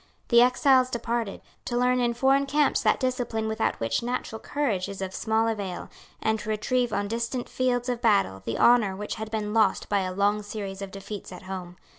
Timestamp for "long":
10.11-10.41